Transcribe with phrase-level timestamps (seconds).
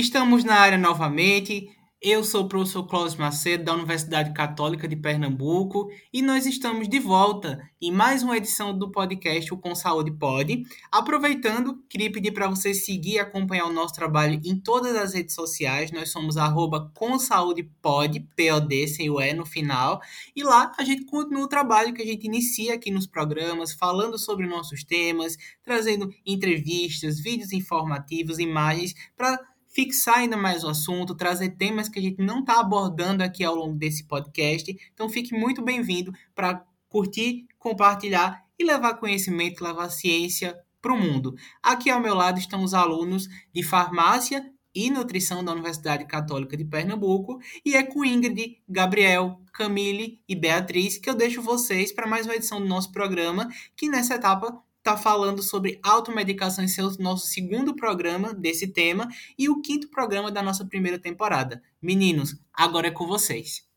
[0.00, 1.68] Estamos na área novamente.
[2.00, 6.98] Eu sou o professor Cláudio Macedo, da Universidade Católica de Pernambuco, e nós estamos de
[6.98, 10.62] volta em mais uma edição do podcast O Com Saúde Pode.
[10.90, 15.34] Aproveitando, queria pedir para você seguir e acompanhar o nosso trabalho em todas as redes
[15.34, 15.92] sociais.
[15.92, 20.00] Nós somos arroba Com Saúde Pode, P-O-D, sem o E no final.
[20.34, 24.18] E lá a gente continua o trabalho que a gente inicia aqui nos programas, falando
[24.18, 31.50] sobre nossos temas, trazendo entrevistas, vídeos informativos, imagens, para fixar ainda mais o assunto, trazer
[31.50, 34.76] temas que a gente não está abordando aqui ao longo desse podcast.
[34.92, 41.34] Então fique muito bem-vindo para curtir, compartilhar e levar conhecimento, levar ciência para o mundo.
[41.62, 44.44] Aqui ao meu lado estão os alunos de farmácia
[44.74, 50.96] e nutrição da Universidade Católica de Pernambuco e é com Ingrid, Gabriel, Camille e Beatriz
[50.96, 54.96] que eu deixo vocês para mais uma edição do nosso programa, que nessa etapa está
[54.96, 59.06] falando sobre automedicação em seu nosso segundo programa desse tema
[59.38, 61.62] e o quinto programa da nossa primeira temporada.
[61.82, 63.68] Meninos, agora é com vocês.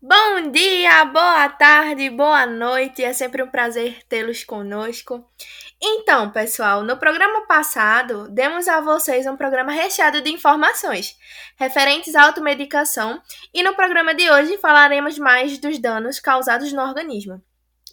[0.00, 3.02] Bom dia, boa tarde, boa noite.
[3.02, 5.24] É sempre um prazer tê-los conosco.
[5.86, 11.14] Então, pessoal, no programa passado, demos a vocês um programa recheado de informações
[11.56, 13.20] referentes à automedicação
[13.52, 17.38] e no programa de hoje falaremos mais dos danos causados no organismo.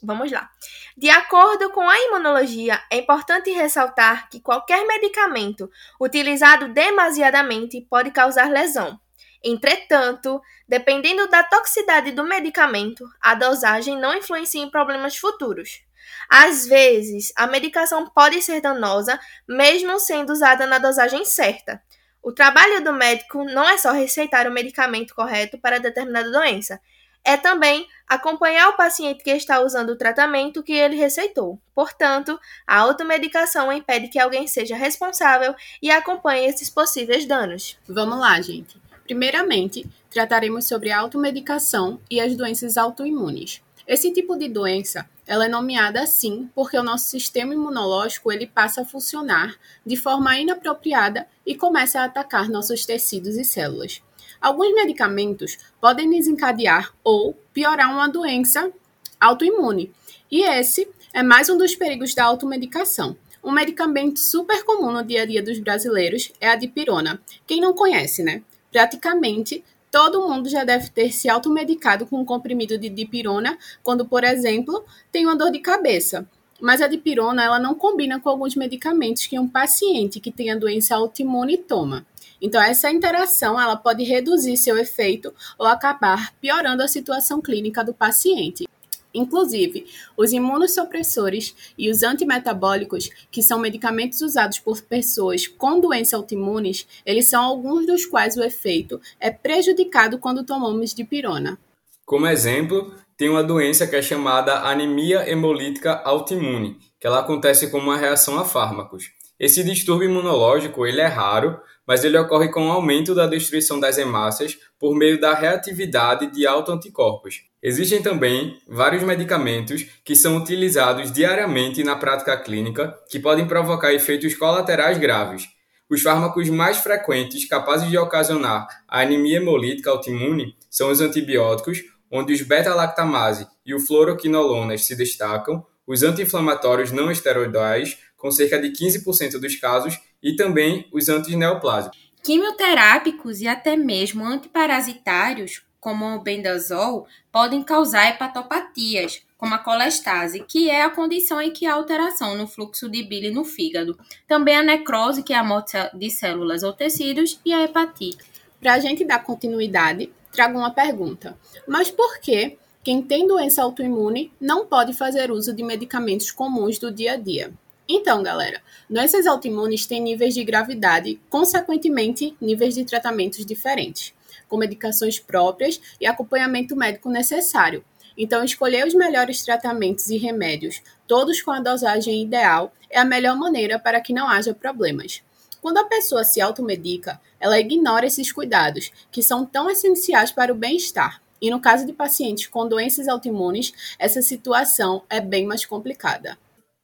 [0.02, 0.50] Vamos lá.
[0.96, 8.50] De acordo com a imunologia, é importante ressaltar que qualquer medicamento utilizado demasiadamente pode causar
[8.50, 8.98] lesão.
[9.44, 15.82] Entretanto, dependendo da toxicidade do medicamento, a dosagem não influencia em problemas futuros.
[16.30, 21.82] Às vezes, a medicação pode ser danosa, mesmo sendo usada na dosagem certa.
[22.24, 26.80] O trabalho do médico não é só receitar o medicamento correto para determinada doença,
[27.24, 31.60] é também acompanhar o paciente que está usando o tratamento que ele receitou.
[31.74, 37.78] Portanto, a automedicação impede que alguém seja responsável e acompanhe esses possíveis danos.
[37.88, 38.82] Vamos lá, gente.
[39.04, 43.62] Primeiramente, trataremos sobre a automedicação e as doenças autoimunes.
[43.92, 48.84] Esse tipo de doença ela é nomeada assim porque o nosso sistema imunológico ele passa
[48.84, 49.54] a funcionar
[49.86, 54.02] de forma inapropriada e começa a atacar nossos tecidos e células.
[54.40, 58.72] Alguns medicamentos podem desencadear ou piorar uma doença
[59.20, 59.92] autoimune,
[60.32, 63.18] e esse é mais um dos perigos da automedicação.
[63.44, 67.22] Um medicamento super comum no dia a dia dos brasileiros é a dipirona.
[67.46, 68.42] Quem não conhece, né?
[68.72, 74.24] Praticamente Todo mundo já deve ter se automedicado com um comprimido de dipirona quando, por
[74.24, 76.26] exemplo, tem uma dor de cabeça.
[76.62, 80.96] Mas a dipirona ela não combina com alguns medicamentos que um paciente que tenha doença
[80.96, 82.06] autoimune toma.
[82.42, 87.94] Então essa interação ela pode reduzir seu efeito ou acabar piorando a situação clínica do
[87.94, 88.66] paciente.
[89.14, 89.86] Inclusive,
[90.16, 97.30] os imunossupressores e os antimetabólicos, que são medicamentos usados por pessoas com doenças autoimunes, eles
[97.30, 101.58] são alguns dos quais o efeito é prejudicado quando tomamos dipirona.
[102.06, 107.84] Como exemplo, tem uma doença que é chamada anemia hemolítica autoimune, que ela acontece como
[107.84, 109.12] uma reação a fármacos.
[109.40, 113.98] Esse distúrbio imunológico ele é raro, mas ele ocorre com o aumento da destruição das
[113.98, 117.44] hemácias por meio da reatividade de autoanticorpos.
[117.64, 124.34] Existem também vários medicamentos que são utilizados diariamente na prática clínica que podem provocar efeitos
[124.34, 125.48] colaterais graves.
[125.88, 132.34] Os fármacos mais frequentes capazes de ocasionar a anemia hemolítica autoimune são os antibióticos, onde
[132.34, 139.40] os beta-lactamase e o fluoroquinolonas se destacam, os anti-inflamatórios não esteroidais, com cerca de 15%
[139.40, 142.00] dos casos, e também os antineoplásicos.
[142.24, 150.70] Quimioterápicos e até mesmo antiparasitários como o bendazol, podem causar hepatopatias, como a colestase, que
[150.70, 153.98] é a condição em que há alteração no fluxo de bile no fígado.
[154.28, 158.24] Também a necrose, que é a morte de células ou tecidos, e a hepatite.
[158.60, 161.36] Para a gente dar continuidade, trago uma pergunta.
[161.68, 166.92] Mas por que quem tem doença autoimune não pode fazer uso de medicamentos comuns do
[166.92, 167.52] dia a dia?
[167.90, 174.14] Então, galera, doenças autoimunes têm níveis de gravidade, consequentemente, níveis de tratamentos diferentes
[174.52, 177.86] com medicações próprias e acompanhamento médico necessário.
[178.18, 183.38] Então, escolher os melhores tratamentos e remédios, todos com a dosagem ideal, é a melhor
[183.38, 185.24] maneira para que não haja problemas.
[185.62, 190.56] Quando a pessoa se automedica, ela ignora esses cuidados, que são tão essenciais para o
[190.56, 191.22] bem-estar.
[191.42, 196.38] E no caso de pacientes com doenças autoimunes, essa situação é bem mais complicada.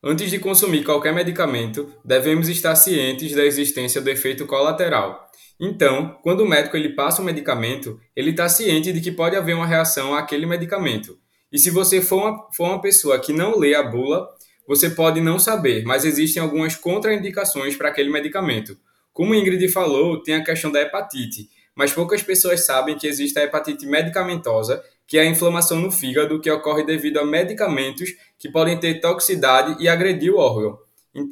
[0.03, 5.27] Antes de consumir qualquer medicamento, devemos estar cientes da existência do efeito colateral,
[5.59, 9.55] Então, quando o médico ele passa um medicamento, ele está ciente de que pode haver
[9.55, 11.17] uma reação àquele medicamento.
[11.51, 14.27] E se você for uma, for uma pessoa que não lê a bula,
[14.67, 18.77] você pode não saber, mas existem algumas contraindicações para aquele medicamento.
[19.11, 23.43] Como Ingrid falou, tem a questão da hepatite, mas poucas pessoas sabem que existe a
[23.43, 28.79] hepatite medicamentosa, que é a inflamação no fígado que ocorre devido a medicamentos que podem
[28.79, 30.77] ter toxicidade e agredir o órgão.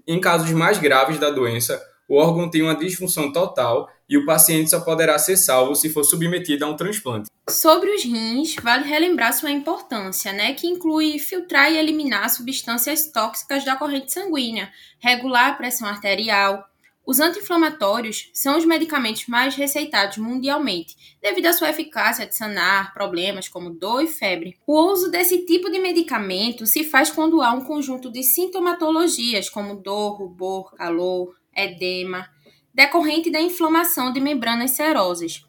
[0.07, 4.69] Em casos mais graves da doença, o órgão tem uma disfunção total e o paciente
[4.69, 7.29] só poderá ser salvo se for submetido a um transplante.
[7.49, 13.63] Sobre os rins, vale relembrar sua importância, né, que inclui filtrar e eliminar substâncias tóxicas
[13.63, 16.67] da corrente sanguínea, regular a pressão arterial,
[17.05, 23.47] os anti-inflamatórios são os medicamentos mais receitados mundialmente, devido à sua eficácia de sanar problemas
[23.47, 24.57] como dor e febre.
[24.65, 29.75] O uso desse tipo de medicamento se faz quando há um conjunto de sintomatologias como
[29.75, 32.27] dor, rubor, calor, edema,
[32.73, 35.45] decorrente da inflamação de membranas serosas.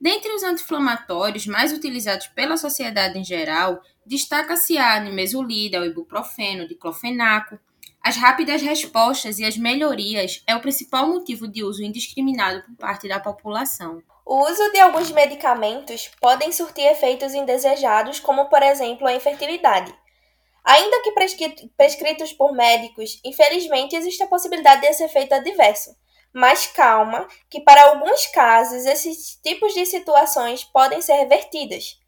[0.00, 7.58] Dentre os anti-inflamatórios mais utilizados pela sociedade em geral, destaca-se a nimesulida, o ibuprofeno, diclofenaco,
[8.02, 13.06] as rápidas respostas e as melhorias é o principal motivo de uso indiscriminado por parte
[13.06, 14.02] da população.
[14.24, 19.94] O uso de alguns medicamentos podem surtir efeitos indesejados, como por exemplo a infertilidade.
[20.64, 21.12] Ainda que
[21.76, 25.94] prescritos por médicos, infelizmente existe a possibilidade desse efeito adverso.
[26.32, 31.98] Mas calma, que para alguns casos esses tipos de situações podem ser revertidas.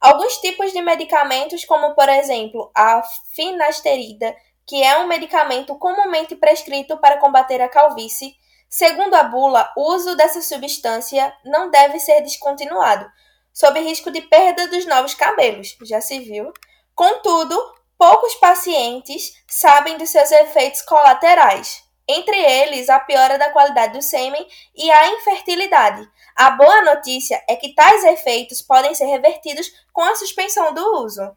[0.00, 3.02] Alguns tipos de medicamentos, como por exemplo a
[3.34, 4.34] finasterida,
[4.66, 8.34] que é um medicamento comumente prescrito para combater a calvície,
[8.68, 13.10] segundo a bula, o uso dessa substância não deve ser descontinuado,
[13.52, 16.52] sob risco de perda dos novos cabelos, já se viu.
[16.94, 17.56] Contudo,
[17.98, 24.46] poucos pacientes sabem dos seus efeitos colaterais, entre eles a piora da qualidade do sêmen
[24.74, 26.08] e a infertilidade.
[26.34, 31.36] A boa notícia é que tais efeitos podem ser revertidos com a suspensão do uso.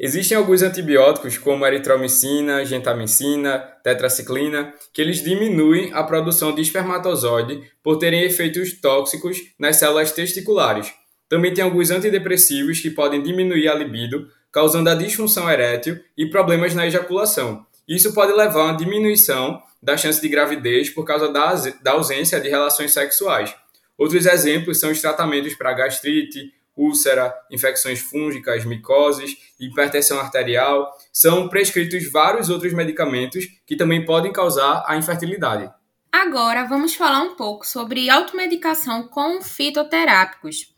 [0.00, 7.98] Existem alguns antibióticos, como eritromicina, gentamicina, tetraciclina, que eles diminuem a produção de espermatozoide por
[7.98, 10.92] terem efeitos tóxicos nas células testiculares.
[11.28, 16.74] Também tem alguns antidepressivos que podem diminuir a libido, causando a disfunção erétil e problemas
[16.74, 17.66] na ejaculação.
[17.88, 22.40] Isso pode levar a uma diminuição da chance de gravidez por causa da, da ausência
[22.40, 23.52] de relações sexuais.
[23.96, 32.10] Outros exemplos são os tratamentos para gastrite, úlcera, infecções fúngicas, micoses, hipertensão arterial, são prescritos
[32.10, 35.70] vários outros medicamentos que também podem causar a infertilidade.
[36.12, 40.72] Agora vamos falar um pouco sobre automedicação com fitoterápicos.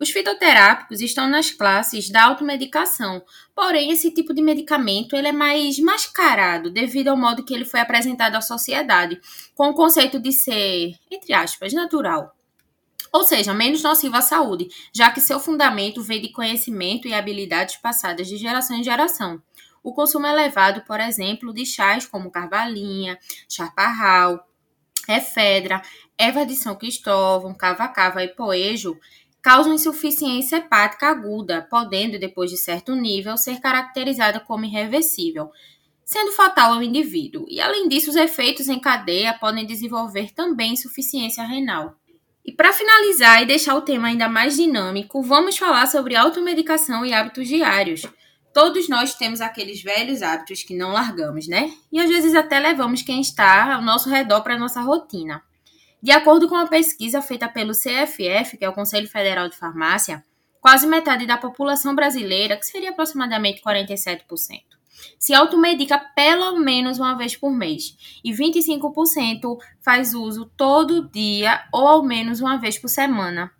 [0.00, 3.22] Os fitoterápicos estão nas classes da automedicação,
[3.54, 7.80] porém esse tipo de medicamento ele é mais mascarado devido ao modo que ele foi
[7.80, 9.20] apresentado à sociedade,
[9.54, 12.34] com o conceito de ser, entre aspas, natural
[13.12, 17.76] ou seja, menos nocivo à saúde, já que seu fundamento vem de conhecimento e habilidades
[17.76, 19.42] passadas de geração em geração.
[19.82, 23.18] O consumo elevado, por exemplo, de chás como carvalinha,
[23.48, 24.46] chaparral,
[25.08, 25.80] efedra,
[26.18, 28.98] erva de São Cristóvão, cava-cava e poejo
[29.42, 35.50] causam insuficiência hepática aguda, podendo, depois de certo nível, ser caracterizada como irreversível,
[36.04, 37.46] sendo fatal ao indivíduo.
[37.48, 41.96] E, além disso, os efeitos em cadeia podem desenvolver também insuficiência renal.
[42.50, 47.14] E para finalizar e deixar o tema ainda mais dinâmico, vamos falar sobre automedicação e
[47.14, 48.02] hábitos diários.
[48.52, 51.72] Todos nós temos aqueles velhos hábitos que não largamos, né?
[51.92, 55.40] E às vezes até levamos quem está ao nosso redor para a nossa rotina.
[56.02, 60.24] De acordo com uma pesquisa feita pelo CFF, que é o Conselho Federal de Farmácia,
[60.60, 64.24] quase metade da população brasileira, que seria aproximadamente 47%,
[65.18, 67.96] se automedica pelo menos uma vez por mês.
[68.24, 73.50] E 25% faz uso todo dia ou ao menos uma vez por semana.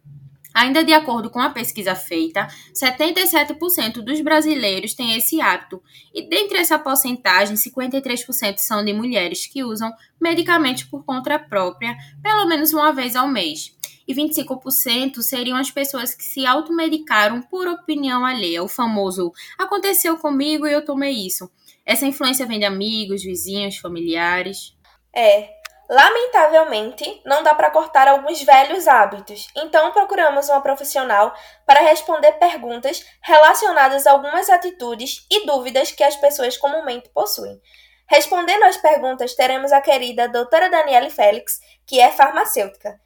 [0.52, 5.80] Ainda de acordo com a pesquisa feita, 77% dos brasileiros têm esse hábito,
[6.12, 12.46] e dentre essa porcentagem, 53% são de mulheres que usam medicamentos por conta própria pelo
[12.46, 13.78] menos uma vez ao mês
[14.10, 20.66] e 25% seriam as pessoas que se automedicaram por opinião alheia, o famoso aconteceu comigo
[20.66, 21.50] e eu tomei isso.
[21.86, 24.76] Essa influência vem de amigos, vizinhos, familiares.
[25.14, 25.48] É,
[25.88, 33.04] lamentavelmente, não dá para cortar alguns velhos hábitos, então procuramos uma profissional para responder perguntas
[33.22, 37.60] relacionadas a algumas atitudes e dúvidas que as pessoas comumente possuem.
[38.08, 43.00] Respondendo às perguntas, teremos a querida doutora Daniele Félix, que é farmacêutica.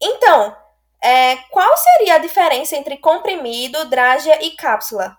[0.00, 0.56] Então,
[1.02, 5.16] é, qual seria a diferença entre comprimido, drágia e cápsula?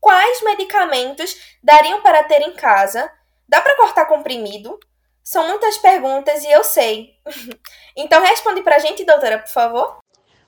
[0.00, 3.10] Quais medicamentos dariam para ter em casa?
[3.48, 4.78] Dá para cortar comprimido?
[5.22, 7.10] São muitas perguntas e eu sei.
[7.96, 9.98] então responde pra gente, doutora, por favor.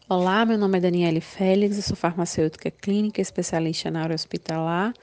[0.08, 4.94] Olá, meu nome é Daniele Félix, eu sou farmacêutica clínica, especialista na área hospitalar,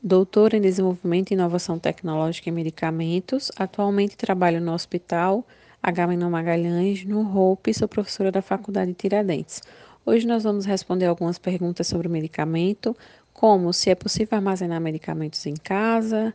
[0.00, 3.50] doutora em desenvolvimento e inovação tecnológica em medicamentos.
[3.56, 5.44] Atualmente trabalho no Hospital
[5.86, 9.62] Agamenon Magalhães, no HOPE, e sou professora da Faculdade Tiradentes.
[10.04, 12.96] Hoje nós vamos responder algumas perguntas sobre o medicamento,
[13.32, 16.34] como se é possível armazenar medicamentos em casa,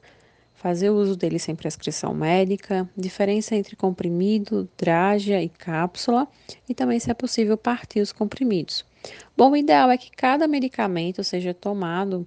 [0.53, 6.29] fazer uso dele sem prescrição médica, diferença entre comprimido, drágia e cápsula,
[6.69, 8.85] e também se é possível partir os comprimidos.
[9.35, 12.25] Bom, o ideal é que cada medicamento seja tomado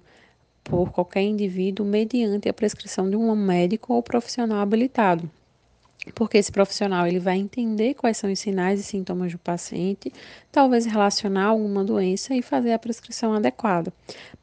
[0.63, 5.27] por qualquer indivíduo mediante a prescrição de um médico ou profissional habilitado,
[6.13, 10.11] porque esse profissional ele vai entender quais são os sinais e sintomas do paciente,
[10.51, 13.91] talvez relacionar alguma doença e fazer a prescrição adequada.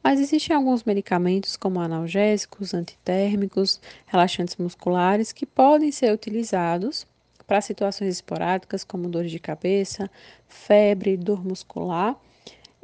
[0.03, 7.07] Mas existem alguns medicamentos, como analgésicos, antitérmicos, relaxantes musculares, que podem ser utilizados
[7.47, 10.09] para situações esporádicas, como dor de cabeça,
[10.47, 12.17] febre, dor muscular,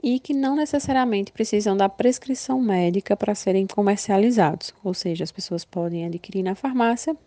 [0.01, 5.65] e que não necessariamente precisam da prescrição médica para serem comercializados, ou seja, as pessoas
[5.65, 7.17] podem adquirir na farmácia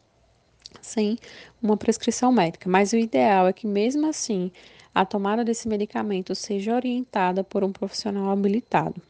[0.80, 1.18] sem
[1.62, 2.68] uma prescrição médica.
[2.68, 4.50] Mas o ideal é que, mesmo assim,
[4.94, 9.00] a tomada desse medicamento seja orientada por um profissional habilitado.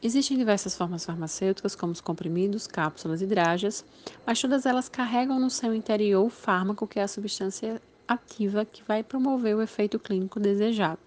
[0.00, 3.84] Existem diversas formas farmacêuticas, como os comprimidos, cápsulas e drágias,
[4.24, 8.84] mas todas elas carregam no seu interior o fármaco, que é a substância ativa que
[8.84, 11.00] vai promover o efeito clínico desejado.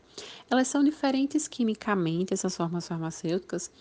[0.49, 3.71] Elas são diferentes quimicamente, essas formas farmacêuticas,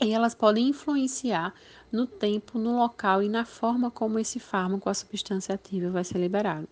[0.00, 1.52] e elas podem influenciar
[1.90, 6.18] no tempo, no local e na forma como esse fármaco, a substância ativa, vai ser
[6.18, 6.68] liberado.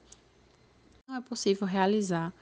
[1.09, 2.33] Não é possível realizar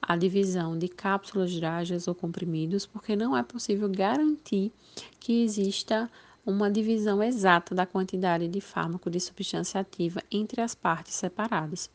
[0.00, 4.72] a divisão de cápsulas, drágeas ou comprimidos, porque não é possível garantir
[5.18, 6.10] que exista
[6.44, 11.90] uma divisão exata da quantidade de fármaco de substância ativa entre as partes separadas.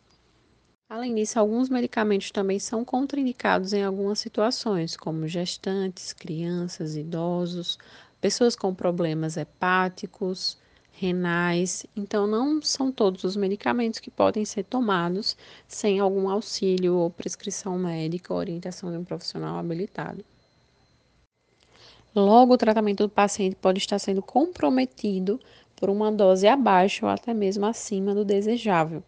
[0.90, 7.80] Além disso, alguns medicamentos também são contraindicados em algumas situações, como gestantes, crianças, idosos,
[8.22, 10.58] pessoas com problemas hepáticos,
[10.92, 11.86] renais.
[11.96, 15.36] Então, não são todos os medicamentos que podem ser tomados
[15.68, 20.24] sem algum auxílio ou prescrição médica ou orientação de um profissional habilitado.
[22.16, 25.40] Logo, o tratamento do paciente pode estar sendo comprometido
[25.76, 29.02] por uma dose abaixo ou até mesmo acima do desejável,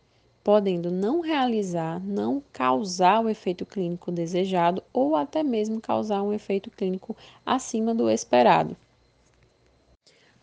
[0.43, 6.71] podendo não realizar, não causar o efeito clínico desejado ou até mesmo causar um efeito
[6.71, 7.15] clínico
[7.45, 8.75] acima do esperado.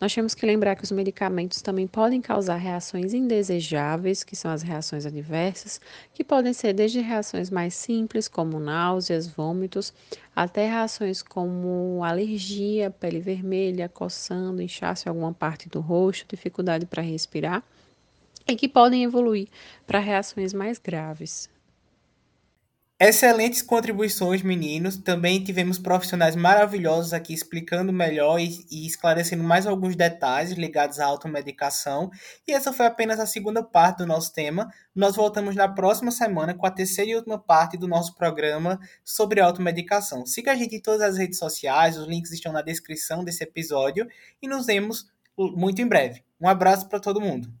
[0.01, 4.63] Nós temos que lembrar que os medicamentos também podem causar reações indesejáveis, que são as
[4.63, 5.79] reações adversas,
[6.11, 9.93] que podem ser desde reações mais simples, como náuseas, vômitos,
[10.35, 17.03] até reações como alergia, pele vermelha, coçando, inchaço em alguma parte do rosto, dificuldade para
[17.03, 17.63] respirar,
[18.47, 19.49] e que podem evoluir
[19.85, 21.47] para reações mais graves.
[23.03, 24.95] Excelentes contribuições, meninos.
[24.95, 31.07] Também tivemos profissionais maravilhosos aqui explicando melhor e, e, esclarecendo mais alguns detalhes ligados à
[31.07, 32.11] automedicação.
[32.47, 34.71] E essa foi apenas a segunda parte do nosso tema.
[34.93, 39.41] Nós voltamos na próxima semana com a terceira e última parte do nosso programa sobre
[39.41, 40.23] automedicação.
[40.23, 44.07] Siga a gente em todas as redes sociais, os links estão na descrição desse episódio
[44.39, 46.23] e nos vemos muito em breve.
[46.39, 47.51] Um abraço para todo mundo.